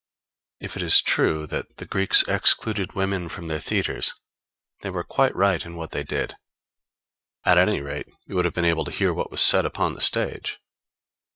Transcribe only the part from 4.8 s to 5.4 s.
were quite